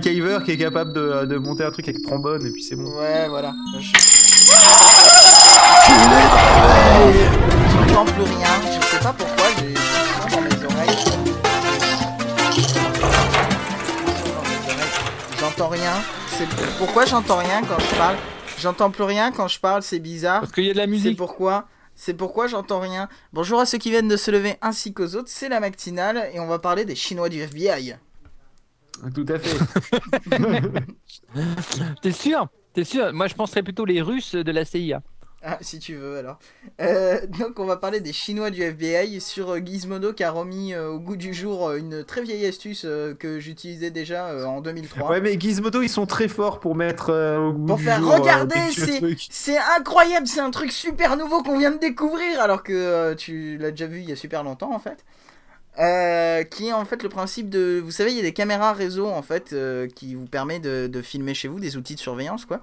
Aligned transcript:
Qui 0.00 0.50
est 0.52 0.56
capable 0.58 0.92
de, 0.92 1.24
de 1.26 1.36
monter 1.36 1.64
un 1.64 1.70
truc 1.70 1.88
avec 1.88 2.02
trombone 2.02 2.46
et 2.46 2.50
puis 2.50 2.62
c'est 2.62 2.76
bon. 2.76 2.84
Ouais, 2.98 3.28
voilà. 3.28 3.52
Je- 3.78 3.92
J'entends 7.88 8.04
plus 8.04 8.22
rien. 8.22 8.48
Je 8.80 8.86
sais 8.86 9.02
pas 9.02 9.12
pourquoi. 9.12 9.46
J'ai 9.58 9.74
dans 10.36 10.40
mes 10.42 10.64
oreilles. 10.64 11.04
J'entends 15.40 15.68
rien. 15.68 15.92
C'est 16.36 16.48
pourquoi 16.78 17.04
j'entends 17.06 17.38
rien 17.38 17.62
quand 17.62 17.78
je 17.78 17.96
parle? 17.96 18.16
J'entends 18.60 18.90
plus 18.90 19.04
rien 19.04 19.32
quand 19.32 19.48
je 19.48 19.58
parle. 19.60 19.82
C'est 19.82 19.98
bizarre. 19.98 20.40
Parce 20.40 20.52
qu'il 20.52 20.64
y 20.64 20.70
a 20.70 20.72
de 20.72 20.78
la 20.78 20.84
C'est 20.84 20.90
musique. 20.90 21.18
pourquoi? 21.18 21.66
C'est 21.94 22.14
pourquoi 22.14 22.46
j'entends 22.46 22.78
rien. 22.80 23.08
Bonjour 23.32 23.58
à 23.60 23.66
ceux 23.66 23.78
qui 23.78 23.90
viennent 23.90 24.08
de 24.08 24.16
se 24.16 24.30
lever 24.30 24.56
ainsi 24.62 24.92
qu'aux 24.92 25.14
autres. 25.16 25.28
C'est 25.28 25.48
la 25.48 25.58
matinale 25.60 26.30
et 26.32 26.38
on 26.40 26.46
va 26.46 26.58
parler 26.60 26.84
des 26.84 26.94
Chinois 26.94 27.28
du 27.28 27.40
FBI. 27.40 27.96
Tout 29.14 29.26
à 29.28 29.38
fait. 29.38 29.58
T'es 32.02 32.12
sûr? 32.12 32.48
T'es 32.72 32.84
sûr? 32.84 33.12
Moi, 33.12 33.26
je 33.28 33.34
penserais 33.34 33.62
plutôt 33.62 33.84
les 33.84 34.02
Russes 34.02 34.34
de 34.34 34.52
la 34.52 34.64
CIA. 34.64 35.02
Ah, 35.40 35.56
si 35.60 35.78
tu 35.78 35.94
veux 35.94 36.18
alors. 36.18 36.40
Euh, 36.80 37.24
donc 37.38 37.60
on 37.60 37.64
va 37.64 37.76
parler 37.76 38.00
des 38.00 38.12
Chinois 38.12 38.50
du 38.50 38.60
FBI 38.60 39.20
sur 39.20 39.50
euh, 39.50 39.60
Gizmodo 39.64 40.12
qui 40.12 40.24
a 40.24 40.32
remis 40.32 40.74
euh, 40.74 40.88
au 40.88 40.98
goût 40.98 41.14
du 41.14 41.32
jour 41.32 41.74
une 41.74 42.02
très 42.02 42.22
vieille 42.22 42.44
astuce 42.44 42.82
euh, 42.84 43.14
que 43.14 43.38
j'utilisais 43.38 43.92
déjà 43.92 44.26
euh, 44.30 44.44
en 44.46 44.60
2003. 44.60 45.08
Ouais, 45.08 45.20
mais 45.20 45.38
Gizmodo, 45.38 45.80
ils 45.80 45.88
sont 45.88 46.06
très 46.06 46.26
forts 46.26 46.58
pour 46.58 46.74
mettre 46.74 47.10
euh, 47.10 47.38
au 47.38 47.52
goût 47.52 47.66
Pour 47.66 47.76
du 47.76 47.84
faire 47.84 48.00
jour, 48.00 48.14
euh, 48.14 48.16
regarder, 48.18 48.56
des 48.56 48.96
vieux 48.98 49.16
c'est 49.30 49.58
incroyable, 49.78 50.26
c'est 50.26 50.40
un 50.40 50.50
truc 50.50 50.72
super 50.72 51.16
nouveau 51.16 51.44
qu'on 51.44 51.56
vient 51.56 51.70
de 51.70 51.78
découvrir 51.78 52.40
alors 52.40 52.64
que 52.64 52.72
euh, 52.72 53.14
tu 53.14 53.58
l'as 53.58 53.70
déjà 53.70 53.86
vu 53.86 54.00
il 54.00 54.08
y 54.08 54.12
a 54.12 54.16
super 54.16 54.42
longtemps 54.42 54.74
en 54.74 54.80
fait. 54.80 55.04
Euh, 55.78 56.42
qui 56.42 56.68
est 56.68 56.72
en 56.72 56.84
fait 56.84 57.04
le 57.04 57.08
principe 57.08 57.48
de, 57.50 57.80
vous 57.84 57.92
savez, 57.92 58.10
il 58.10 58.16
y 58.16 58.20
a 58.20 58.22
des 58.22 58.32
caméras 58.32 58.72
réseau 58.72 59.06
en 59.06 59.22
fait 59.22 59.52
euh, 59.52 59.86
qui 59.86 60.16
vous 60.16 60.24
permet 60.26 60.58
de, 60.58 60.88
de 60.88 61.02
filmer 61.02 61.34
chez 61.34 61.46
vous, 61.46 61.60
des 61.60 61.76
outils 61.76 61.94
de 61.94 62.00
surveillance 62.00 62.44
quoi. 62.46 62.60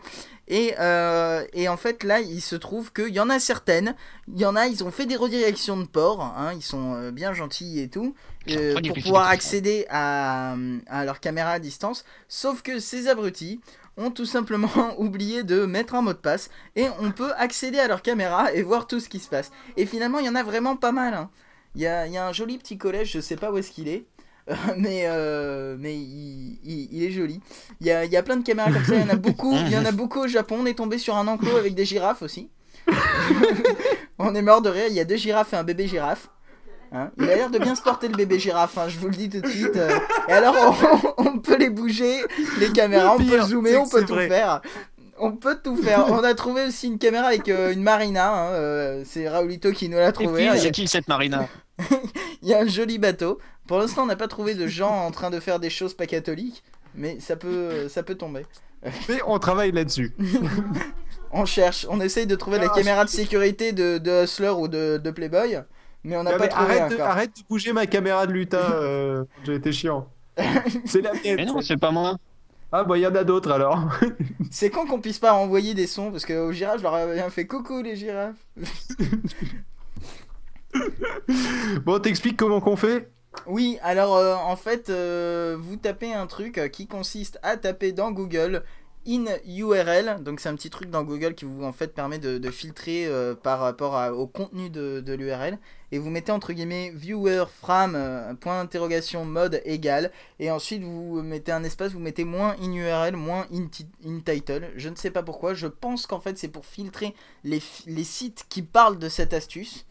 Et, 0.49 0.73
euh, 0.81 1.45
et 1.53 1.69
en 1.69 1.77
fait 1.77 2.03
là, 2.03 2.19
il 2.19 2.41
se 2.41 2.57
trouve 2.57 2.91
qu'il 2.91 3.13
y 3.13 3.19
en 3.22 3.30
a 3.30 3.39
certaines, 3.39 3.95
il 4.27 4.39
y 4.41 4.45
en 4.45 4.57
a, 4.57 4.67
ils 4.67 4.83
ont 4.83 4.91
fait 4.91 5.05
des 5.05 5.16
redirections 5.16 5.77
de 5.77 5.85
port, 5.85 6.22
hein, 6.22 6.52
ils 6.55 6.61
sont 6.61 7.09
bien 7.11 7.33
gentils 7.33 7.80
et 7.80 7.88
tout, 7.88 8.13
pour 8.83 8.97
pouvoir 9.02 9.27
accéder 9.29 9.85
à, 9.89 10.55
à 10.88 11.05
leur 11.05 11.22
caméra 11.22 11.52
à 11.52 11.59
distance. 11.59 12.03
Sauf 12.27 12.63
que 12.63 12.79
ces 12.79 13.07
abrutis 13.07 13.61
ont 13.95 14.11
tout 14.11 14.25
simplement 14.25 14.69
oublié 15.00 15.44
de 15.44 15.66
mettre 15.66 15.95
un 15.95 16.02
mot 16.02 16.11
de 16.11 16.17
passe 16.17 16.50
et 16.75 16.88
on 17.00 17.11
peut 17.13 17.31
accéder 17.38 17.79
à 17.79 17.88
leur 17.88 18.02
caméra 18.02 18.52
et 18.53 18.61
voir 18.61 18.88
tout 18.88 19.00
ce 19.00 19.07
qui 19.07 19.19
se 19.19 19.29
passe. 19.29 19.52
Et 19.77 19.85
finalement, 19.85 20.19
il 20.19 20.25
y 20.25 20.29
en 20.29 20.35
a 20.35 20.44
vraiment 20.44 20.75
pas 20.75 20.91
mal. 20.91 21.13
hein. 21.13 21.29
Il 21.76 21.81
y, 21.81 21.88
a, 21.88 22.08
il 22.08 22.14
y 22.14 22.18
a 22.18 22.26
un 22.26 22.31
joli 22.34 22.58
petit 22.58 22.78
collège, 22.78 23.12
je 23.12 23.20
sais 23.20 23.36
pas 23.36 23.52
où 23.52 23.58
est-ce 23.58 23.72
qu'il 23.72 23.88
est. 23.88 24.06
mais 24.78 25.06
euh, 25.08 25.76
mais 25.80 25.95
il, 25.95 26.59
il- 26.64 26.88
il 26.92 27.04
est 27.04 27.12
joli. 27.12 27.42
Il 27.81 27.88
y 27.88 27.92
a, 27.92 28.06
y 28.06 28.16
a 28.16 28.22
plein 28.23 28.38
de 28.38 28.44
caméras 28.44 28.72
comme 28.72 28.86
ça, 28.86 28.95
il 28.95 29.02
y 29.02 29.04
en 29.04 29.09
a 29.09 29.16
beaucoup. 29.16 29.54
Il 29.56 29.70
y 29.72 29.78
en 29.78 29.86
a 29.86 29.92
beaucoup 29.94 30.20
au 30.22 30.28
Japon. 30.28 30.58
On 30.62 30.66
est 30.68 30.76
tombé 30.76 30.98
sur 31.00 31.16
un 31.18 31.28
enclos 31.28 31.58
avec 31.58 31.73
des 31.76 31.84
girafes 31.86 32.22
aussi. 32.22 32.50
on 34.20 34.34
est 34.36 34.42
mort 34.42 34.62
de 34.62 34.70
rire. 34.70 34.86
Il 34.90 34.94
y 34.96 35.00
a 35.00 35.06
deux 35.06 35.16
girafes 35.18 35.53
et 35.53 35.58
un 35.58 35.64
bébé 35.64 35.88
girafe. 35.88 36.30
Hein, 36.92 37.12
il 37.18 37.23
a 37.30 37.36
l'air 37.36 37.50
de 37.50 37.58
bien 37.59 37.76
se 37.76 37.81
porter 37.81 38.08
le 38.08 38.16
bébé 38.16 38.40
girafe, 38.40 38.78
hein, 38.78 38.88
je 38.88 38.98
vous 39.00 39.08
le 39.08 39.16
dis 39.16 39.30
tout 39.30 39.42
de 39.42 39.48
suite. 39.48 39.76
euh. 39.76 39.98
Et 40.30 40.31
alors, 40.31 40.56
on, 41.18 41.23
on 41.30 41.40
peut 41.40 41.58
les 41.58 41.70
bouger, 41.72 42.22
les 42.59 42.72
caméras, 42.72 43.16
on 43.16 43.18
peut 43.18 43.42
zoomer, 43.42 43.76
on 43.76 43.90
peut 43.90 44.06
tout 44.06 44.14
vrai. 44.14 44.30
faire. 44.30 44.62
On 45.17 45.31
peut 45.33 45.58
tout 45.63 45.75
faire. 45.77 46.05
On 46.11 46.23
a 46.23 46.33
trouvé 46.33 46.66
aussi 46.67 46.88
une 46.88 46.97
caméra 46.99 47.27
avec 47.27 47.47
euh, 47.49 47.71
une 47.73 47.81
marina. 47.83 48.33
hein, 48.33 48.49
euh, 48.53 49.03
c'est 49.05 49.30
Raulito 49.30 49.72
qui 49.72 49.89
nous 49.89 49.97
l'a 49.97 50.11
trouvé. 50.11 50.49
C'est 50.57 50.72
qui 50.72 50.88
cette 50.88 51.07
Marina 51.07 51.47
Il 52.41 52.49
y 52.49 52.53
a 52.53 52.59
un 52.59 52.67
joli 52.67 52.97
bateau. 52.97 53.39
Pour 53.67 53.80
l'instant, 53.80 54.03
on 54.03 54.05
n'a 54.07 54.16
pas 54.16 54.27
trouvé 54.27 54.53
de 54.55 54.67
gens 54.67 54.91
en 55.05 55.11
train 55.11 55.30
de 55.30 55.39
faire 55.39 55.59
des 55.59 55.69
choses 55.69 55.94
pas 55.95 56.05
catholiques, 56.05 56.63
mais 56.94 57.19
ça 57.19 57.35
peut, 57.35 57.88
ça 57.89 58.03
peut 58.03 58.16
tomber. 58.16 58.45
Mais 59.09 59.19
on 59.25 59.39
travaille 59.39 59.72
là-dessus. 59.72 60.13
On 61.31 61.44
cherche, 61.45 61.85
on 61.89 62.00
essaye 62.00 62.27
de 62.27 62.35
trouver 62.35 62.59
la 62.59 62.69
caméra 62.69 63.03
de 63.03 63.09
sécurité 63.09 63.73
de, 63.73 63.97
de 63.97 64.23
Hustler 64.23 64.52
ou 64.52 64.69
de, 64.69 65.02
de 65.03 65.11
Playboy, 65.11 65.59
mais 66.06 66.16
on 66.16 66.23
n'a 66.23 66.38
pas 66.38 66.47
trouvé 66.47 66.78
arrête, 66.79 66.91
de, 66.91 66.95
encore. 66.95 67.07
arrête 67.07 67.31
de 67.35 67.41
bouger 67.50 67.73
ma 67.73 67.88
caméra 67.88 68.25
de 68.25 68.31
lutin. 68.31 68.59
euh, 68.72 69.25
J'ai 69.44 69.56
été 69.56 69.73
chiant. 69.73 70.07
C'est 70.85 71.01
la 71.01 71.11
mienne. 71.13 71.35
Mais 71.35 71.45
non, 71.45 71.59
c'est 71.61 71.75
pas 71.78 71.91
moi. 71.91 72.16
Ah 72.78 72.84
bah 72.84 72.97
il 72.97 73.02
y 73.03 73.08
en 73.08 73.16
a 73.16 73.24
d'autres 73.24 73.52
alors. 73.52 73.80
C'est 74.52 74.69
con 74.69 74.86
qu'on 74.86 75.00
puisse 75.00 75.18
pas 75.18 75.31
envoyer 75.31 75.74
des 75.74 75.88
sons 75.88 76.12
parce 76.12 76.25
qu'aux 76.25 76.52
girafes, 76.52 76.80
je 76.80 76.84
leur 76.84 76.94
avais 76.94 77.13
bien 77.13 77.30
fait 77.30 77.47
coucou 77.47 77.81
les 77.81 77.96
girafes. 77.96 78.36
bon, 81.85 82.00
t'expliques 82.00 82.35
comment 82.35 82.59
qu'on 82.59 82.75
fait? 82.75 83.09
Oui, 83.47 83.78
alors 83.81 84.18
euh, 84.18 84.35
en 84.35 84.58
fait, 84.58 84.90
euh, 84.90 85.56
vous 85.58 85.78
tapez 85.78 86.14
un 86.14 86.28
truc 86.28 86.58
euh, 86.58 86.68
qui 86.68 86.85
consiste 86.85 87.40
à 87.44 87.56
taper 87.56 87.94
dans 87.94 88.12
Google 88.12 88.64
in 89.07 89.25
URL, 89.47 90.23
donc 90.23 90.39
c'est 90.39 90.49
un 90.49 90.55
petit 90.55 90.69
truc 90.69 90.89
dans 90.89 91.03
Google 91.03 91.35
qui 91.35 91.45
vous 91.45 91.63
en 91.63 91.71
fait 91.71 91.93
permet 91.93 92.17
de, 92.19 92.38
de 92.38 92.51
filtrer 92.51 93.05
euh, 93.05 93.35
par 93.35 93.59
rapport 93.59 93.95
à- 93.95 94.13
au 94.13 94.27
contenu 94.27 94.69
de, 94.69 94.99
de 94.99 95.13
l'URL, 95.13 95.57
et 95.91 95.99
vous 95.99 96.09
mettez 96.09 96.31
entre 96.31 96.53
guillemets 96.53 96.91
viewer 96.93 97.45
from 97.61 97.93
euh, 97.95 98.33
point 98.33 98.61
d'interrogation 98.61 99.23
mode 99.25 99.61
égal, 99.66 100.11
et 100.39 100.49
ensuite 100.51 100.81
vous 100.83 101.21
mettez 101.21 101.51
un 101.51 101.63
espace, 101.63 101.91
vous 101.93 101.99
mettez 101.99 102.23
moins 102.23 102.55
in 102.61 102.73
URL, 102.73 103.16
moins 103.16 103.45
in, 103.53 103.67
ti- 103.67 103.88
in 104.05 104.19
title, 104.19 104.71
je 104.75 104.89
ne 104.89 104.95
sais 104.95 105.11
pas 105.11 105.23
pourquoi, 105.23 105.53
je 105.53 105.67
pense 105.67 106.07
qu'en 106.07 106.19
fait 106.19 106.37
c'est 106.37 106.47
pour 106.47 106.66
filtrer 106.66 107.13
les, 107.43 107.61
les 107.85 108.03
sites 108.03 108.45
qui 108.49 108.61
parlent 108.63 108.97
de 108.99 109.09
cette 109.09 109.33
astuce. 109.33 109.85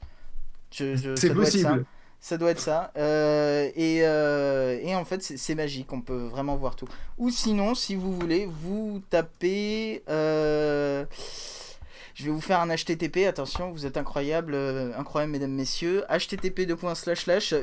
Je- 0.72 0.96
je- 0.96 1.14
C'est 1.16 1.28
possible. 1.34 1.84
Ça 2.24 2.38
doit 2.38 2.52
être 2.52 2.60
ça. 2.60 2.90
Euh, 2.96 3.70
et, 3.76 3.98
euh, 4.02 4.78
et 4.82 4.94
en 4.96 5.04
fait, 5.04 5.22
c'est 5.22 5.54
magique. 5.54 5.92
On 5.92 6.00
peut 6.00 6.24
vraiment 6.24 6.56
voir 6.56 6.74
tout. 6.74 6.88
Ou 7.18 7.28
sinon, 7.28 7.74
si 7.74 7.96
vous 7.96 8.14
voulez, 8.18 8.48
vous 8.62 9.02
tapez. 9.10 10.02
euh, 10.08 11.04
je 12.14 12.24
vais 12.24 12.30
vous 12.30 12.40
faire 12.40 12.60
un 12.60 12.74
HTTP. 12.74 13.26
Attention, 13.26 13.72
vous 13.72 13.84
êtes 13.84 13.98
incroyable, 13.98 14.54
euh, 14.54 14.98
incroyable, 14.98 15.32
mesdames, 15.32 15.52
messieurs. 15.52 16.02
HTTP 16.08 16.60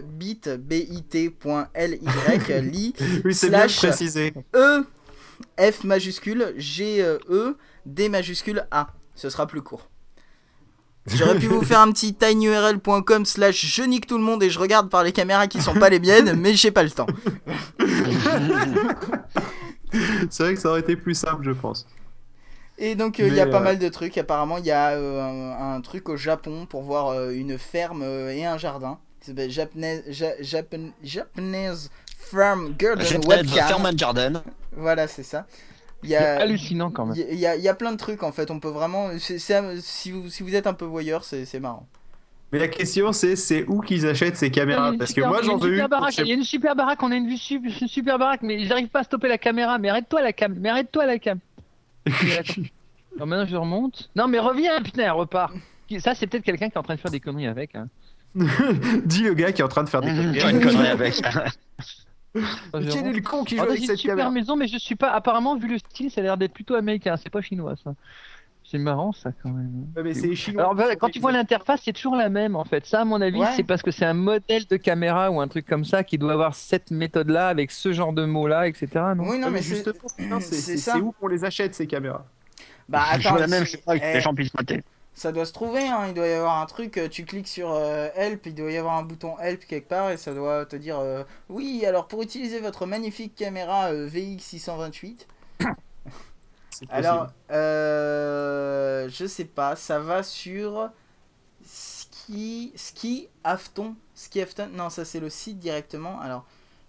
bit 0.04 0.48
bit.ly 0.60 2.00
Oui, 3.26 3.34
c'est 3.34 3.50
bien 3.50 3.66
préciser. 3.66 4.32
E 4.56 4.86
F 5.60 5.84
majuscule 5.84 6.54
G 6.58 7.02
E 7.02 7.58
D 7.88 8.10
majuscule 8.10 8.68
A. 8.70 8.90
Ce 9.16 9.32
sera 9.32 9.48
plus 9.48 9.64
court. 9.64 9.91
J'aurais 11.08 11.40
pu 11.40 11.48
vous 11.48 11.64
faire 11.64 11.80
un 11.80 11.92
petit 11.92 12.14
tinyurl.com 12.14 13.26
slash 13.26 13.66
je 13.66 13.82
nique 13.84 14.06
tout 14.08 14.18
le 14.18 14.24
monde 14.24 14.44
et 14.44 14.50
je 14.52 14.60
regarde 14.60 14.90
par 14.90 15.04
les 15.04 15.12
caméras 15.12 15.48
qui 15.48 15.60
sont 15.62 15.74
pas 15.74 15.90
les 15.90 16.00
miennes, 16.00 16.34
mais 16.40 16.54
j'ai 16.54 16.72
pas 16.72 16.84
le 16.84 16.92
temps. 16.92 17.08
C'est 20.30 20.44
vrai 20.44 20.54
que 20.54 20.60
ça 20.60 20.70
aurait 20.70 20.80
été 20.82 20.96
plus 20.96 21.16
simple, 21.16 21.44
je 21.44 21.52
pense. 21.52 21.86
Et 22.78 22.96
donc 22.96 23.20
euh, 23.20 23.28
il 23.28 23.34
y 23.36 23.40
a 23.40 23.46
pas 23.48 23.60
mal 23.60 23.80
de 23.80 23.90
trucs. 23.90 24.18
Apparemment, 24.18 24.58
il 24.58 24.66
y 24.66 24.72
a 24.72 24.90
euh, 24.92 25.22
un, 25.22 25.76
un 25.76 25.82
truc 25.82 26.10
au 26.10 26.18
Japon 26.18 26.66
pour 26.66 26.82
voir 26.84 27.10
euh, 27.10 27.32
une 27.32 27.58
ferme 27.58 28.02
euh, 28.04 28.32
et 28.34 28.46
un 28.46 28.58
jardin. 28.58 28.98
s'appelle 29.22 29.52
Japanese, 29.52 30.04
Ja- 30.10 30.42
Japan- 30.42 30.92
Japanese 31.04 31.90
Farm 32.18 32.74
Garden. 32.78 33.06
Voilà, 34.76 35.08
c'est 35.08 35.24
ça. 35.24 35.46
Il 36.04 36.10
y 36.10 36.14
C'est 36.14 36.18
a, 36.18 36.42
hallucinant 36.42 36.90
quand 36.92 37.06
même. 37.06 37.16
Il 37.32 37.38
y, 37.40 37.46
a- 37.46 37.56
il 37.56 37.62
y 37.62 37.68
a 37.70 37.74
plein 37.76 37.92
de 37.92 37.98
trucs 37.98 38.24
en 38.24 38.32
fait, 38.32 38.50
on 38.52 38.60
peut 38.60 38.70
vraiment. 38.70 39.10
c'est- 39.20 39.38
c'est- 39.40 39.80
si, 39.82 40.12
vous, 40.12 40.30
si 40.30 40.42
vous 40.44 40.56
êtes 40.56 40.66
un 40.68 40.74
peu 40.74 40.86
voyeur, 40.86 41.24
c'est 41.24 41.46
c'est 41.46 41.60
marrant. 41.60 41.88
Mais 42.52 42.60
la 42.60 42.68
question 42.68 43.14
c'est 43.14 43.36
c'est 43.36 43.64
où 43.68 43.80
qu'ils 43.82 44.06
achètent 44.08 44.36
ces 44.36 44.52
caméras? 44.52 44.82
Il 44.82 44.86
y 44.86 44.90
a 44.90 44.94
une 44.94 44.98
Parce 45.00 45.12
que 45.12 45.22
super- 45.22 45.30
moi 45.30 45.42
j'en 45.42 45.58
veux 45.58 45.78
une. 45.78 45.88
baraque, 45.88 46.16
pour 46.16 46.24
Il 46.26 46.28
y 46.28 46.32
a 46.32 46.36
une 46.36 46.44
super 46.44 46.76
baraque, 46.76 47.02
on 47.04 47.12
a 47.12 47.16
une 47.16 47.28
vue 47.28 47.38
une 47.82 47.88
super 47.88 48.18
baraque, 48.20 48.42
mais 48.42 48.66
j'arrive 48.66 48.88
pas 48.90 49.00
à 49.00 49.04
stopper 49.04 49.28
la 49.30 49.38
caméra. 49.38 49.78
Mais 49.78 49.90
arrête-toi 49.90 50.22
la 50.22 50.34
cam, 50.34 50.54
mais 50.60 50.70
arrête-toi 50.70 51.06
la 51.06 51.18
cam. 51.20 51.40
Alors 53.16 53.28
maintenant 53.28 53.46
je 53.46 53.56
remonte. 53.56 54.10
Non 54.16 54.28
mais 54.28 54.40
reviens, 54.40 54.82
putain, 54.82 55.04
elle 55.04 55.12
repart. 55.12 55.54
Ça 56.00 56.16
c'est 56.16 56.26
peut-être 56.28 56.44
quelqu'un 56.44 56.68
qui 56.70 56.76
est 56.76 56.78
en 56.80 56.84
train 56.84 56.96
de 56.96 57.00
faire 57.00 57.12
des 57.12 57.20
conneries 57.20 57.48
avec. 57.48 57.76
Hein. 57.76 57.88
Dis 59.06 59.24
le 59.24 59.34
gars 59.34 59.52
qui 59.52 59.62
est 59.62 59.66
en 59.66 59.68
train 59.68 59.84
de 59.84 59.90
faire 59.90 60.02
des 60.02 60.08
conneries. 60.16 60.40
faire 60.40 60.50
une 60.50 60.62
connerie 60.62 60.88
avec. 60.88 61.22
Mais 62.34 62.42
Quel 62.92 63.08
est 63.08 63.14
le 63.14 63.22
con 63.22 63.44
qui 63.44 63.56
joue 63.56 63.62
Alors, 63.62 63.72
avec 63.74 63.80
c'est 63.80 63.86
une 63.86 63.90
cette 63.92 63.98
super 64.00 64.16
caméra 64.16 64.32
maison, 64.32 64.56
mais 64.56 64.68
je 64.68 64.78
suis 64.78 64.96
pas. 64.96 65.12
Apparemment, 65.12 65.58
vu 65.58 65.68
le 65.68 65.78
style, 65.78 66.10
ça 66.10 66.22
a 66.22 66.24
l'air 66.24 66.38
d'être 66.38 66.54
plutôt 66.54 66.76
américain. 66.76 67.16
C'est 67.22 67.30
pas 67.30 67.42
chinois, 67.42 67.76
ça. 67.84 67.94
C'est 68.64 68.78
marrant, 68.78 69.12
ça, 69.12 69.32
quand 69.44 69.50
même. 69.50 69.88
Ouais, 69.98 70.04
mais 70.04 70.14
c'est 70.14 70.34
chinois. 70.34 70.62
Alors, 70.64 70.76
voilà, 70.76 70.96
quand 70.96 71.10
tu 71.10 71.20
vois 71.20 71.34
l'interface, 71.34 71.82
c'est 71.84 71.92
toujours 71.92 72.16
la 72.16 72.30
même, 72.30 72.56
en 72.56 72.64
fait. 72.64 72.86
Ça, 72.86 73.02
à 73.02 73.06
mon 73.06 73.20
avis, 73.20 73.40
Ouais. 73.40 73.48
c'est 73.56 73.64
parce 73.64 73.82
que 73.82 73.92
c'est 73.92 74.06
un 74.06 74.14
modèle 74.14 74.66
de 74.66 74.78
caméra 74.78 75.30
ou 75.30 75.42
un 75.42 75.48
truc 75.50 75.66
comme 75.66 75.84
ça 75.84 76.06
qui 76.06 76.18
doit 76.18 76.32
avoir 76.32 76.56
cette 76.56 76.90
méthode-là, 76.90 77.50
avec 77.50 77.70
ce 77.72 77.92
genre 77.92 78.14
de 78.14 78.24
mots-là, 78.24 78.68
etc. 78.70 78.88
Non? 79.18 79.24
Oui, 79.24 79.38
non, 79.40 79.48
Ouais, 79.48 79.52
mais 79.52 79.52
mais 79.52 79.62
justement, 79.62 80.40
c'est 80.40 80.96
où 81.02 81.12
qu'on 81.12 81.28
les 81.28 81.44
achète 81.44 81.76
ces 81.76 81.86
caméras 81.86 82.24
Bah 82.88 83.04
Je 83.20 83.28
attends, 83.28 83.36
la 83.38 83.48
même, 83.48 83.66
je 83.66 83.72
sais 83.72 83.78
pas, 83.78 84.00
que 84.00 84.06
eh, 84.06 84.14
les 84.14 84.22
gens 84.22 84.34
puissent 84.34 84.54
mater. 84.54 84.84
Ça 85.14 85.32
doit 85.32 85.46
se 85.46 85.54
trouver, 85.54 85.88
hein. 85.88 86.08
il 86.08 86.14
doit 86.14 86.28
y 86.28 86.34
avoir 86.34 86.58
un 86.60 86.66
truc, 86.66 86.98
euh, 86.98 87.10
tu 87.10 87.26
cliques 87.26 87.48
sur 87.48 87.72
euh, 87.72 88.08
Help, 88.16 88.46
il 88.46 88.56
doit 88.56 88.72
y 88.72 88.78
avoir 88.78 88.96
un 88.98 89.04
bouton 89.04 89.38
Help 89.40 89.66
quelque 89.66 89.88
part 89.88 90.10
et 90.10 90.18
ça 90.18 90.34
doit 90.34 90.66
te 90.66 90.76
dire 90.76 91.00
euh, 91.00 91.24
Oui, 91.50 91.86
alors 91.86 92.08
pour 92.08 92.22
utiliser 92.22 92.60
votre 92.60 92.86
magnifique 92.86 93.36
caméra 93.36 93.92
euh, 93.92 94.08
VX628, 94.08 95.28
C'est 96.70 96.88
possible. 96.88 96.90
alors 96.90 97.28
je 97.50 99.26
sais 99.28 99.46
pas, 99.46 99.76
ça 99.76 100.00
va 100.00 100.24
sur 100.24 100.90
Ski, 101.64 102.72
Ski 102.76 103.28
Afton, 103.44 103.96
Ski 104.16 104.42
Afton, 104.42 104.70
non, 104.74 104.90
ça 104.90 105.06
c'est 105.06 105.20
le 105.20 105.30
site 105.30 105.60
directement. 105.60 106.20
Alors 106.22 106.46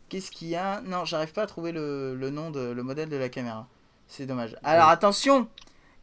qu'est-ce 0.08 0.30
qu'il 0.30 0.48
y 0.48 0.56
a? 0.56 0.80
Non, 0.82 1.04
j'arrive 1.04 1.32
pas 1.32 1.42
à 1.42 1.46
trouver 1.46 1.72
le, 1.72 2.14
le 2.14 2.30
nom 2.30 2.50
de 2.50 2.60
le 2.60 2.82
modèle 2.82 3.08
de 3.08 3.16
la 3.16 3.28
caméra. 3.28 3.66
C'est 4.06 4.26
dommage. 4.26 4.56
Alors 4.62 4.88
attention, 4.88 5.48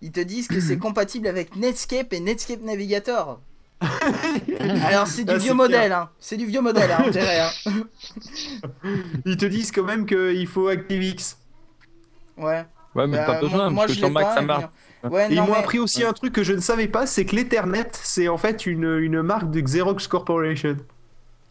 ils 0.02 0.12
te 0.12 0.20
disent 0.20 0.48
que 0.48 0.60
c'est 0.60 0.78
compatible 0.80 1.28
avec 1.28 1.56
Netscape 1.56 2.14
et 2.14 2.20
Netscape 2.20 2.62
Navigator. 2.62 3.40
Alors 4.86 5.08
c'est 5.08 5.24
du 5.24 5.32
Ah, 5.34 5.38
vieux 5.38 5.54
modèle, 5.54 5.92
hein. 5.94 6.10
C'est 6.20 6.36
du 6.38 6.46
vieux 6.46 6.60
modèle, 6.62 6.92
hein, 6.92 7.04
on 7.06 7.10
dirait. 7.10 7.40
hein. 7.40 7.50
Ils 9.26 9.38
te 9.38 9.46
disent 9.46 9.72
quand 9.72 9.84
même 9.84 10.06
qu'il 10.06 10.48
faut 10.48 10.68
ActiveX. 10.68 11.38
Ouais. 12.38 12.66
Ouais, 12.96 13.08
mais 13.08 13.18
Bah, 13.18 13.26
pas 13.26 13.40
besoin, 13.40 13.70
moi, 13.70 13.84
parce 13.86 13.88
que 13.88 13.94
je 13.94 14.00
sur 14.00 14.12
Mac 14.12 14.24
pas, 14.26 14.36
ça 14.36 14.42
marche. 14.42 14.66
puis- 15.02 15.10
Ouais, 15.12 15.32
Et 15.32 15.36
ils 15.36 15.42
m'ont 15.42 15.48
mais- 15.52 15.58
appris 15.60 15.80
aussi 15.80 16.04
un 16.04 16.12
truc 16.12 16.34
que 16.34 16.44
je 16.44 16.52
ne 16.52 16.60
savais 16.60 16.88
pas, 16.90 17.06
c'est 17.08 17.24
que 17.24 17.34
l'Ethernet, 17.36 17.88
c'est 17.94 18.28
en 18.28 18.38
fait 18.38 18.66
une, 18.66 18.98
une 19.00 19.22
marque 19.22 19.50
de 19.50 19.62
Xerox 19.62 20.08
Corporation. 20.08 20.76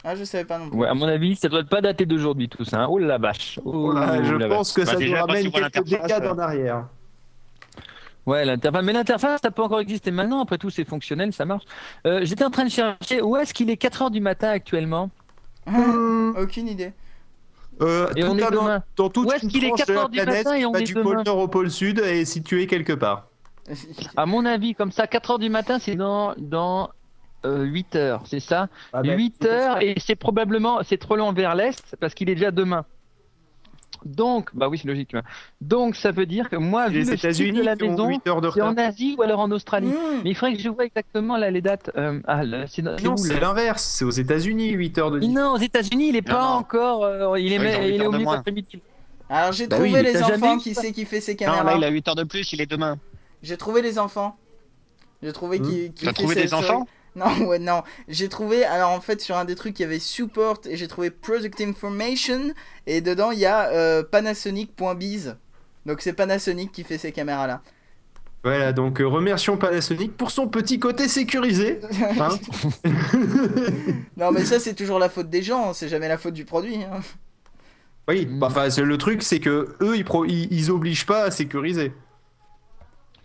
Ah, 0.03 0.15
je 0.15 0.23
savais 0.23 0.45
pas 0.45 0.59
non 0.59 0.69
plus. 0.69 0.77
Ouais, 0.77 0.87
à 0.87 0.93
mon 0.93 1.07
avis, 1.07 1.35
ça 1.35 1.49
doit 1.49 1.63
pas 1.63 1.81
dater 1.81 2.05
d'aujourd'hui 2.05 2.47
tout 2.47 2.63
ça. 2.63 2.81
hein. 2.81 2.87
Oh 2.91 2.99
la 2.99 3.17
vache. 3.17 3.59
Oh, 3.65 3.91
je 4.23 4.35
la 4.35 4.47
pense 4.49 4.71
que 4.71 4.81
Bah, 4.81 4.93
ça 4.93 4.99
nous 4.99 5.11
ramène 5.13 5.51
quelques 5.51 5.83
décades 5.83 6.27
en 6.27 6.37
arrière. 6.37 6.85
Ouais, 8.29 8.45
l'interface. 8.45 8.83
Mais 8.83 8.93
l'interface, 8.93 9.41
ça 9.41 9.49
peut 9.49 9.63
encore 9.63 9.79
exister 9.79 10.11
maintenant. 10.11 10.41
Après 10.41 10.59
tout, 10.59 10.69
c'est 10.69 10.85
fonctionnel, 10.85 11.33
ça 11.33 11.45
marche. 11.45 11.63
Euh, 12.05 12.19
J'étais 12.23 12.43
en 12.43 12.51
train 12.51 12.65
de 12.65 12.69
chercher 12.69 13.21
où 13.23 13.35
est-ce 13.35 13.53
qu'il 13.55 13.69
est 13.71 13.81
4h 13.81 14.11
du 14.11 14.21
matin 14.21 14.49
actuellement. 14.49 15.09
Hmm. 15.65 16.33
Aucune 16.37 16.67
idée. 16.67 16.93
Euh, 17.81 18.07
Et 18.15 18.21
tout 18.21 18.27
on 18.27 18.37
est 18.37 18.41
dans, 18.41 18.51
demain. 18.51 18.83
dans 18.97 19.09
toute 19.09 19.27
Où 19.27 19.31
est-ce 19.31 19.47
qu'il 19.47 19.63
est 19.63 19.69
tranche 19.69 19.79
4 19.79 19.87
de 19.87 19.93
la 19.93 19.99
heures 20.01 20.09
du 20.09 20.21
planète, 20.21 20.45
matin 20.45 20.57
et 20.57 20.65
on 20.65 20.73
est 20.75 20.83
du 20.83 20.93
demain 20.93 21.03
pôle 21.03 21.23
nord 21.23 21.37
au 21.39 21.47
pôle 21.47 21.71
sud 21.71 21.99
est 21.99 22.25
situé 22.25 22.67
quelque 22.67 22.93
part. 22.93 23.27
À 24.15 24.25
mon 24.27 24.45
avis, 24.45 24.75
comme 24.75 24.91
ça, 24.91 25.05
4h 25.05 25.39
du 25.39 25.49
matin, 25.49 25.79
c'est 25.79 25.95
dans, 25.95 26.35
dans 26.37 26.89
8h, 27.43 28.21
c'est 28.25 28.39
ça? 28.41 28.67
Ah 28.93 29.01
ben, 29.01 29.17
8h 29.17 29.81
et 29.81 29.95
c'est 29.99 30.15
probablement, 30.15 30.81
c'est 30.83 30.97
trop 30.97 31.15
long 31.15 31.31
vers 31.33 31.55
l'est 31.55 31.95
parce 31.99 32.13
qu'il 32.13 32.29
est 32.29 32.35
déjà 32.35 32.51
demain. 32.51 32.85
Donc, 34.05 34.49
bah 34.53 34.67
oui, 34.69 34.77
c'est 34.77 34.87
logique. 34.87 35.09
tu 35.09 35.15
vois. 35.15 35.25
Donc, 35.61 35.95
ça 35.95 36.11
veut 36.11 36.25
dire 36.25 36.49
que 36.49 36.55
moi, 36.55 36.87
vu 36.87 36.93
Les 36.93 36.99
le 36.99 37.05
style 37.05 37.15
États-Unis 37.15 37.59
de 37.59 37.63
la 37.63 37.75
maison, 37.75 38.07
8 38.07 38.27
heures 38.27 38.41
de 38.41 38.49
c'est 38.49 38.61
en. 38.61 38.77
Asie 38.77 39.15
ou 39.17 39.21
alors 39.21 39.39
en 39.39 39.51
Australie. 39.51 39.87
Hmm. 39.89 40.21
Mais 40.23 40.29
il 40.31 40.35
faudrait 40.35 40.55
que 40.55 40.61
je 40.61 40.69
vois 40.69 40.85
exactement 40.85 41.37
là 41.37 41.51
les 41.51 41.61
dates. 41.61 41.91
Euh, 41.97 42.19
ah, 42.25 42.43
là, 42.43 42.65
c'est 42.67 42.81
Non, 42.81 43.13
où, 43.13 43.17
c'est 43.17 43.39
l'inverse, 43.39 43.83
c'est 43.83 44.05
aux 44.05 44.09
États-Unis 44.11 44.69
8 44.71 44.97
heures 44.97 45.11
de. 45.11 45.19
Non, 45.19 45.53
aux 45.53 45.57
États-Unis, 45.57 46.09
il 46.09 46.15
est 46.15 46.27
Non, 46.27 46.33
pas 46.33 46.41
non. 46.41 46.55
encore. 46.57 47.03
euh, 47.03 47.39
il 47.39 47.51
est, 47.53 47.59
Ouais, 47.59 47.71
ils 47.71 47.75
ont 47.77 47.81
il 47.83 47.91
huit 47.93 48.01
est 48.03 48.05
au 48.07 48.11
milieu 48.11 48.25
de 48.25 48.31
l'après-midi. 48.31 48.81
Alors 49.29 49.51
j'ai 49.51 49.67
Bah 49.67 49.75
trouvé 49.75 49.93
oui, 49.93 50.03
les 50.03 50.23
enfants 50.23 50.57
qui 50.57 50.73
sait 50.73 50.91
qui 50.91 51.05
fait 51.05 51.21
ses 51.21 51.33
Non, 51.33 51.37
caméras. 51.37 51.63
là, 51.63 51.75
il 51.77 51.83
a 51.83 51.89
8 51.89 52.07
heures 52.07 52.15
de 52.15 52.23
plus, 52.23 52.51
il 52.53 52.61
est 52.61 52.65
demain. 52.69 52.97
J'ai 53.43 53.57
trouvé 53.57 53.81
les 53.81 53.99
enfants. 53.99 54.35
J'ai 55.21 55.33
trouvé 55.33 55.59
qui, 55.59 55.91
qui 55.93 56.05
T'as 56.05 56.13
trouvé 56.13 56.33
des 56.35 56.53
enfants? 56.53 56.87
Non, 57.19 57.45
ouais, 57.47 57.59
non. 57.59 57.83
J'ai 58.07 58.29
trouvé, 58.29 58.63
alors 58.65 58.91
en 58.91 59.01
fait, 59.01 59.19
sur 59.21 59.35
un 59.37 59.45
des 59.45 59.55
trucs, 59.55 59.77
il 59.79 59.83
y 59.83 59.85
avait 59.85 59.99
Support 59.99 60.61
et 60.69 60.77
j'ai 60.77 60.87
trouvé 60.87 61.09
Product 61.11 61.59
Information. 61.61 62.53
Et 62.87 63.01
dedans, 63.01 63.31
il 63.31 63.39
y 63.39 63.45
a 63.45 63.67
euh, 63.69 64.03
Panasonic.biz. 64.03 65.35
Donc 65.85 66.01
c'est 66.01 66.13
Panasonic 66.13 66.71
qui 66.71 66.83
fait 66.83 66.97
ces 66.97 67.11
caméras-là. 67.11 67.61
Voilà, 68.43 68.71
donc 68.71 69.01
euh, 69.01 69.05
remercions 69.07 69.57
Panasonic 69.57 70.15
pour 70.15 70.31
son 70.31 70.47
petit 70.47 70.79
côté 70.79 71.07
sécurisé. 71.09 71.79
hein. 72.19 72.29
Non, 74.17 74.31
mais 74.31 74.45
ça, 74.45 74.59
c'est 74.59 74.73
toujours 74.75 74.99
la 74.99 75.09
faute 75.09 75.29
des 75.29 75.41
gens, 75.41 75.73
c'est 75.73 75.89
jamais 75.89 76.07
la 76.07 76.17
faute 76.17 76.33
du 76.33 76.45
produit. 76.45 76.77
hein. 76.83 76.99
oui, 78.07 78.25
bah, 78.25 78.47
enfin, 78.47 78.69
c'est- 78.69 78.81
le 78.81 78.97
truc, 78.97 79.23
c'est 79.23 79.39
que 79.39 79.75
eux, 79.81 79.95
ils, 79.97 80.05
pro- 80.05 80.25
ils, 80.25 80.47
ils 80.51 80.71
obligent 80.71 81.05
pas 81.05 81.23
à 81.23 81.31
sécuriser. 81.31 81.91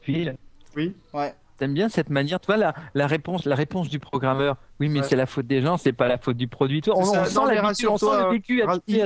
Phil, 0.02 0.37
Oui. 0.76 0.94
Ouais. 1.12 1.35
T'aimes 1.56 1.72
bien 1.74 1.88
cette 1.88 2.10
manière, 2.10 2.40
tu 2.40 2.46
vois 2.46 2.56
la, 2.56 2.74
la 2.94 3.06
réponse, 3.06 3.44
la 3.44 3.54
réponse 3.54 3.88
du 3.88 4.00
programmeur. 4.00 4.56
Oui, 4.80 4.88
mais 4.88 5.00
Ouais. 5.00 5.06
c'est 5.08 5.14
la 5.14 5.26
faute 5.26 5.46
des 5.46 5.62
gens, 5.62 5.76
c'est 5.76 5.92
pas 5.92 6.08
la 6.08 6.18
faute 6.18 6.36
du 6.36 6.48
produit. 6.48 6.82
On, 6.92 7.04
sent 7.04 7.34
Non, 7.36 7.44
l'habitude, 7.46 7.86
on 7.88 7.96
sent 7.96 8.06
le 8.24 8.30
vécu 8.32 8.56
Il, 8.58 8.62
à 8.62 8.74
il 8.88 8.96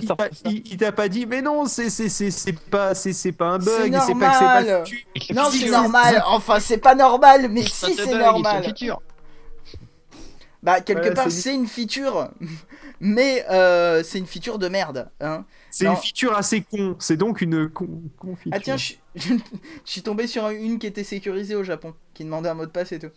il- 0.64 0.76
t'a 0.78 0.92
pas 0.92 1.08
dit, 1.08 1.26
mais 1.26 1.42
non, 1.42 1.66
c'est 1.66 1.90
c'est- 1.90 2.08
c'est- 2.08 2.30
c'est 2.30 2.58
pas, 2.58 2.94
c'est 2.94 3.12
c'est 3.12 3.32
pas 3.32 3.48
un 3.48 3.58
bug, 3.58 3.68
c'est 4.06 4.14
pas 4.18 4.30
que 4.72 4.84
c'est 4.84 5.34
pas 5.34 5.42
Non, 5.42 5.48
c'est 5.50 5.68
normal. 5.70 6.22
Enfin, 6.28 6.58
c'est 6.60 6.78
pas 6.78 6.94
normal, 6.94 7.48
mais 7.50 7.62
si, 7.62 7.92
c'est 7.94 8.18
normal. 8.18 8.62
Bah, 10.68 10.80
quelque 10.82 11.14
part, 11.14 11.30
c'est- 11.30 11.54
une 11.54 11.66
feature. 11.66 12.30
Mais 13.00 13.44
euh, 13.50 14.02
c'est 14.02 14.18
une 14.18 14.26
feature 14.26 14.58
de 14.58 14.68
merde. 14.68 15.08
Hein. 15.20 15.44
C'est 15.70 15.86
une 15.86 15.96
feature 15.96 16.36
assez 16.36 16.62
con. 16.62 16.96
C'est 16.98 17.16
donc 17.16 17.40
une 17.40 17.68
con, 17.68 18.02
con 18.18 18.34
feature. 18.36 18.52
Ah 18.54 18.60
tiens, 18.60 18.76
je, 18.76 18.84
suis- 18.84 18.98
je 19.14 19.30
suis 19.84 20.02
tombé 20.02 20.26
sur 20.26 20.48
une 20.48 20.78
qui 20.78 20.86
était 20.86 21.04
sécurisée 21.04 21.54
au 21.54 21.62
Japon, 21.64 21.94
qui 22.12 22.24
demandait 22.24 22.48
un 22.48 22.54
mot 22.54 22.66
de 22.66 22.70
passe 22.70 22.92
et 22.92 22.98
tout. 22.98 23.10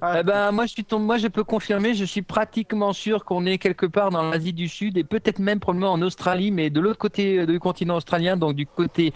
Ah, 0.00 0.16
Eh 0.20 0.22
ben, 0.24 0.50
moi, 0.52 0.66
je 0.66 0.72
suis 0.72 0.84
tombé- 0.84 1.04
moi, 1.06 1.18
je 1.18 1.28
peux 1.28 1.44
confirmer, 1.44 1.94
je 1.94 2.04
suis 2.04 2.22
pratiquement 2.22 2.92
sûr 2.92 3.24
qu'on 3.24 3.46
est 3.46 3.58
quelque 3.58 3.86
part 3.86 4.10
dans 4.10 4.28
l'Asie 4.28 4.52
du 4.52 4.68
Sud 4.68 4.96
et 4.98 5.04
peut-être 5.04 5.38
même 5.38 5.60
probablement 5.60 5.92
en 5.92 6.02
Australie, 6.02 6.50
mais 6.50 6.68
de 6.68 6.80
l'autre 6.80 6.98
côté 6.98 7.38
euh, 7.38 7.46
du 7.46 7.60
continent 7.60 7.96
australien, 7.96 8.36
donc 8.36 8.54
du 8.54 8.66
côté 8.66 9.12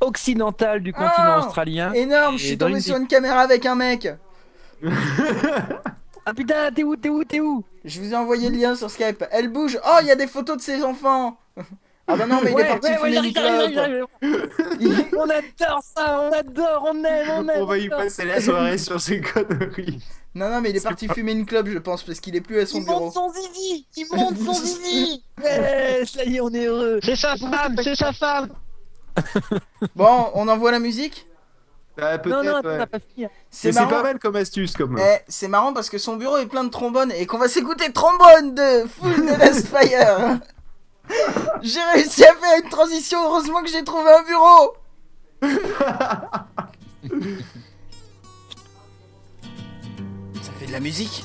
occidental 0.00 0.80
du 0.82 0.92
continent 0.92 1.12
Ah 1.16 1.38
australien. 1.38 1.92
Énorme, 1.94 2.36
je 2.38 2.44
suis 2.44 2.58
tombé 2.58 2.74
une 2.74 2.80
sur 2.82 2.96
une 2.96 3.06
caméra 3.06 3.40
avec 3.40 3.64
un 3.66 3.74
mec. 3.74 4.08
Ah 6.28 6.34
putain, 6.34 6.72
t'es 6.72 6.82
où, 6.82 6.96
t'es 6.96 7.08
où, 7.08 7.22
t'es 7.24 7.38
où 7.40 7.62
Je 7.84 8.00
vous 8.00 8.12
ai 8.12 8.16
envoyé 8.16 8.50
le 8.50 8.56
lien 8.56 8.74
sur 8.74 8.90
Skype. 8.90 9.24
Elle 9.30 9.48
bouge. 9.48 9.78
Oh, 9.86 9.98
il 10.02 10.08
y 10.08 10.10
a 10.10 10.16
des 10.16 10.26
photos 10.26 10.56
de 10.56 10.62
ses 10.62 10.82
enfants. 10.82 11.38
Ah 12.08 12.16
bah 12.16 12.26
non, 12.26 12.40
mais 12.42 12.50
il 12.50 12.52
est 12.52 12.54
Ouais, 12.56 12.66
parti 12.68 12.86
ouais, 12.88 12.98
ouais, 13.00 13.12
fumer 13.14 13.28
une 13.28 13.34
j'arrive. 13.34 14.06
On 15.16 15.22
adore 15.28 15.82
ça, 15.96 16.20
on 16.22 16.32
adore, 16.32 16.88
on 16.92 17.04
aime, 17.04 17.28
on 17.36 17.48
aime. 17.48 17.62
On 17.62 17.64
va 17.66 17.78
y 17.78 17.88
passer 17.88 18.24
la 18.24 18.40
soirée 18.40 18.78
sur 18.78 19.00
ces 19.00 19.20
conneries. 19.20 20.02
Non, 20.34 20.48
non, 20.50 20.60
mais 20.60 20.70
il 20.70 20.76
est 20.76 20.80
C'est 20.80 20.88
parti 20.88 21.06
pas- 21.08 21.14
fumer 21.14 21.32
une 21.32 21.46
clope, 21.46 21.66
je 21.68 21.78
pense, 21.78 22.02
parce 22.04 22.20
qu'il 22.20 22.36
est 22.36 22.40
plus 22.40 22.60
à 22.60 22.66
son 22.66 22.78
Il 22.78 22.84
bureau. 22.84 23.00
monte 23.06 23.14
son 23.14 23.30
zizi, 23.32 23.86
il 23.96 24.06
monte 24.12 24.36
son 24.38 24.52
zizi. 24.64 25.22
Ouais, 25.42 26.02
ça 26.06 26.24
y 26.24 26.36
est, 26.36 26.40
on 26.40 26.50
est 26.50 26.66
heureux. 26.66 27.00
C'est 27.02 27.16
sa 27.16 27.36
femme, 27.36 27.76
c'est 27.82 27.94
sa 27.96 28.12
femme. 28.12 28.50
Bon, 29.94 30.30
on 30.34 30.46
envoie 30.48 30.70
la 30.72 30.78
musique? 30.78 31.26
Ah, 32.00 32.18
Non, 32.26 32.42
non, 32.42 32.60
ouais. 32.62 32.78
a 32.80 32.86
pas 32.86 32.98
fini. 32.98 33.24
Mais 33.26 33.30
C'est 33.50 33.72
pas 33.72 34.02
mal 34.02 34.18
comme 34.18 34.36
astuce, 34.36 34.74
comme. 34.76 34.98
Eh, 34.98 35.18
c'est 35.28 35.48
marrant 35.48 35.72
parce 35.72 35.88
que 35.88 35.98
son 35.98 36.16
bureau 36.16 36.36
est 36.36 36.46
plein 36.46 36.64
de 36.64 36.68
trombones 36.70 37.10
et 37.12 37.26
qu'on 37.26 37.38
va 37.38 37.48
s'écouter 37.48 37.90
trombone 37.92 38.54
de 38.54 38.86
Full 38.86 39.24
de 39.26 39.34
Last 39.38 39.66
Fire. 39.74 40.38
j'ai 41.62 41.80
réussi 41.94 42.24
à 42.24 42.34
faire 42.34 42.58
une 42.62 42.68
transition, 42.68 43.18
heureusement 43.24 43.62
que 43.62 43.68
j'ai 43.70 43.82
trouvé 43.84 44.10
un 44.10 44.22
bureau. 44.24 44.76
Ça 50.42 50.52
fait 50.58 50.66
de 50.66 50.72
la 50.72 50.80
musique. 50.80 51.24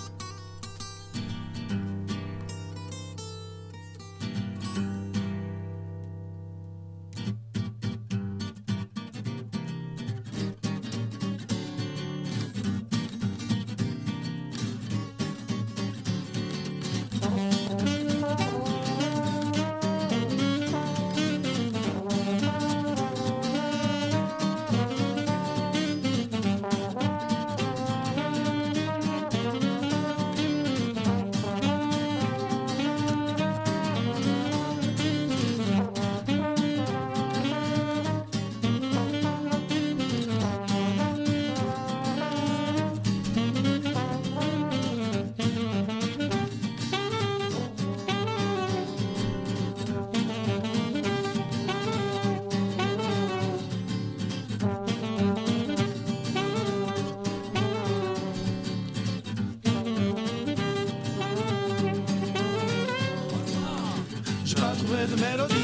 De 65.11 65.21
mélodie. 65.21 65.55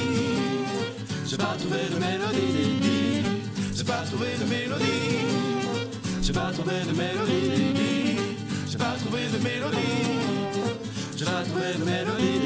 J'ai 1.25 1.37
pas 1.37 1.55
trouvé 1.59 1.79
de 1.93 1.99
mélodie. 1.99 3.23
J'ai 3.75 3.83
pas 3.83 4.03
trouvé 4.09 4.27
de 4.39 4.45
mélodie. 4.45 4.85
J'ai 6.21 6.33
pas 6.33 6.51
trouvé 6.51 6.73
de 6.87 6.93
mélodie. 6.93 8.17
J'ai 8.69 8.77
pas 8.77 8.95
trouvé 8.99 9.21
de 9.33 9.37
mélodie. 9.43 9.87
J'ai 11.17 11.25
pas 11.25 11.43
trouvé 11.43 11.73
de 11.79 11.83
mélodie. 11.83 12.39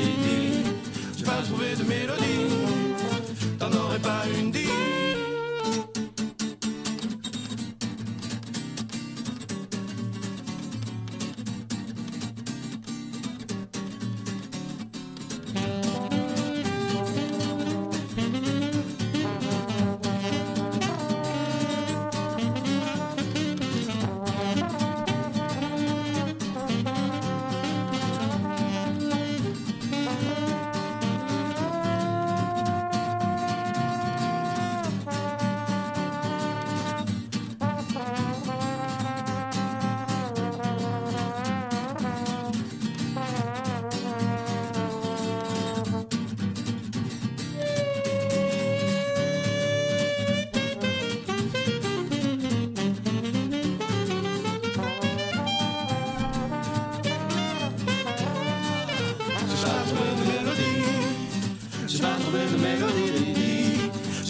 J'ai 1.17 1.25
pas 1.25 1.41
trouvé 1.47 1.75
de 1.75 1.83
mélodie. 1.83 2.41
T'en 3.59 3.71
aurais 3.71 3.99
pas 3.99 4.23
une 4.39 4.51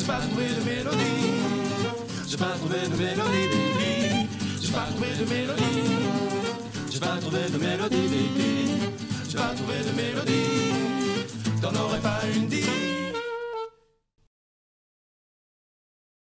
dit. 0.02 0.08
pas 0.08 0.20
trouvé 0.20 0.46
de 0.46 0.64
mélodie. 0.64 1.22
J'ai 2.28 2.38
pas 2.38 2.54
trouvé 2.58 2.80
de 2.88 2.96
mélodie, 2.96 3.48
di, 3.52 3.62
di. 3.80 4.28
J'ai 4.62 4.72
pas 4.72 4.88
trouvé 4.92 5.08
de 5.20 5.30
mélodie. 5.30 5.64
J'ai 6.92 7.00
pas 7.00 7.18
trouvé 7.20 7.40
de 7.52 7.58
mélodie, 7.58 8.08
di, 8.10 8.24
di. 8.36 8.72
J'ai 9.30 9.38
pas 9.38 9.54
trouvé 9.56 9.76
de 9.80 9.96
mélodie. 9.96 11.62
T'en 11.62 11.76
aurais 11.80 12.00
pas 12.00 12.22
une 12.36 12.48
dit. 12.48 13.01